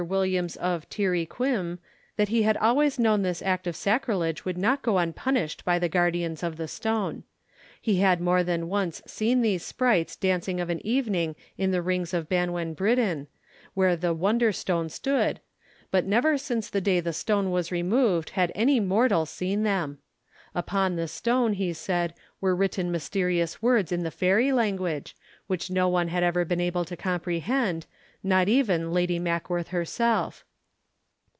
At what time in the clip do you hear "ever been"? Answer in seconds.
26.23-26.59